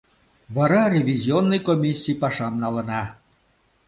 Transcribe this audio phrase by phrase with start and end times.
[0.55, 3.01] Вара ревизионный комиссий пашам налына.